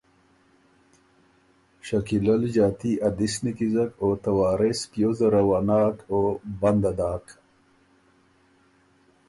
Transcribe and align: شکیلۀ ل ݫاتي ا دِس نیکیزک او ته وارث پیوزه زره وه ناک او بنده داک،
شکیلۀ 1.87 2.35
ل 2.41 2.43
ݫاتي 2.53 2.91
ا 3.07 3.09
دِس 3.17 3.33
نیکیزک 3.43 3.91
او 4.01 4.09
ته 4.21 4.31
وارث 4.37 4.79
پیوزه 4.91 5.17
زره 5.29 5.41
وه 5.47 5.59
ناک 5.67 5.97
او 6.11 6.19
بنده 6.59 6.91
داک، 6.97 7.25